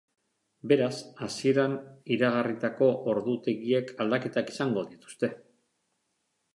Beraz, 0.69 0.93
hasieran 1.27 1.75
iragarritako 2.17 2.89
ordutegiek 3.13 3.95
aldaketak 4.07 4.53
izango 4.57 4.89
dituzte. 4.91 5.35